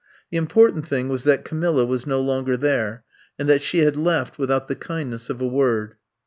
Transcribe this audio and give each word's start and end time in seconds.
The 0.31 0.37
important 0.37 0.87
thing 0.87 1.09
was 1.09 1.25
that 1.25 1.45
Camilla 1.45 1.85
was 1.85 2.07
no 2.07 2.21
longer 2.21 2.57
there, 2.57 3.03
and 3.37 3.47
that 3.47 3.61
she 3.61 3.83
had 3.83 3.95
left 3.95 4.39
without 4.39 4.65
the 4.67 4.73
kindness 4.75 5.29
of 5.29 5.43
a 5.43 5.47
word. 5.47 5.93